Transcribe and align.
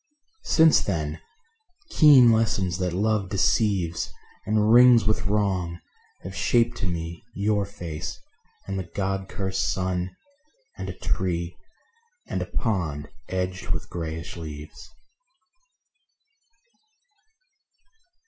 Since 0.55 0.81
then, 0.83 1.21
keen 1.91 2.31
lessons 2.31 2.79
that 2.79 2.91
love 2.91 3.29
deceives, 3.29 4.11
And 4.47 4.71
wrings 4.73 5.05
with 5.05 5.27
wrong, 5.27 5.79
have 6.23 6.35
shaped 6.35 6.75
to 6.77 6.87
me 6.87 7.23
Your 7.35 7.65
face, 7.67 8.19
and 8.65 8.79
the 8.79 8.89
God 8.95 9.29
curst 9.29 9.71
sun, 9.71 10.15
and 10.75 10.89
a 10.89 10.97
tree, 10.97 11.55
And 12.25 12.41
a 12.41 12.47
pond 12.47 13.09
edged 13.29 13.67
with 13.69 13.91
grayish 13.91 14.35
leaves. 14.37 14.89